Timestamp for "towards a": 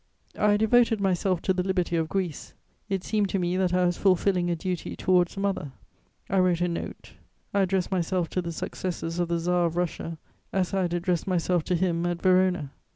4.95-5.39